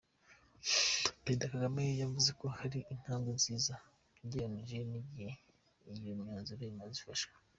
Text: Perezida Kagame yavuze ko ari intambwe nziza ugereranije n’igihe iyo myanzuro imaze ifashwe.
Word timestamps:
Perezida 1.23 1.51
Kagame 1.53 1.83
yavuze 2.01 2.29
ko 2.39 2.47
ari 2.63 2.79
intambwe 2.93 3.29
nziza 3.37 3.73
ugereranije 4.21 4.77
n’igihe 4.91 5.31
iyo 6.01 6.13
myanzuro 6.21 6.63
imaze 6.73 6.95
ifashwe. 6.99 7.33